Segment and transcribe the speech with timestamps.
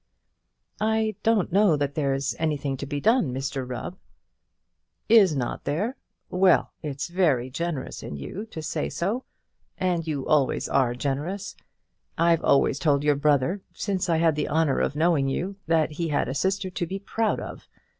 [0.79, 3.99] "I don't know that there's anything to be done, Mr Rubb."
[5.07, 5.95] "Is not there?
[6.31, 9.25] Well, it's very generous in you to say so;
[9.77, 11.55] and you always are generous.
[12.17, 16.07] I've always told your brother, since I had the honour of knowing you, that he
[16.07, 17.67] had a sister to be proud of.